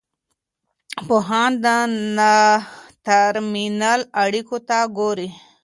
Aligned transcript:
پوهان 1.07 1.51
د 1.63 1.67
ترمینل 3.05 4.01
اړیکو 4.23 4.57
ته 4.67 4.77
ګوري. 4.97 5.29